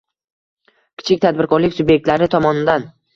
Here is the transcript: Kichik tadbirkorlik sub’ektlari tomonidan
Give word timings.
Kichik 1.01 1.21
tadbirkorlik 1.25 1.75
sub’ektlari 1.81 2.29
tomonidan 2.37 2.89